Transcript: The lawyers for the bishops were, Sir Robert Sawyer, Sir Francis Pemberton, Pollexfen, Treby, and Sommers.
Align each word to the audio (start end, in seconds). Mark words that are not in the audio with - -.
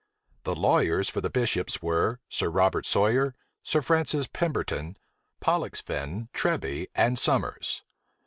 The 0.45 0.55
lawyers 0.55 1.09
for 1.09 1.21
the 1.21 1.29
bishops 1.29 1.79
were, 1.83 2.19
Sir 2.27 2.49
Robert 2.49 2.87
Sawyer, 2.87 3.35
Sir 3.61 3.83
Francis 3.83 4.25
Pemberton, 4.25 4.97
Pollexfen, 5.39 6.27
Treby, 6.33 6.87
and 6.95 7.19
Sommers. 7.19 7.83